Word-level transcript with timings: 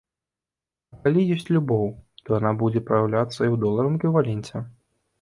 А 0.95 0.97
калі 1.03 1.25
ёсць 1.35 1.51
любоў, 1.55 1.85
то 2.23 2.27
яна 2.39 2.57
будзе 2.65 2.85
праяўляцца 2.91 3.39
і 3.41 3.49
ў 3.53 3.65
доларавым 3.67 3.95
эквіваленце. 4.05 4.69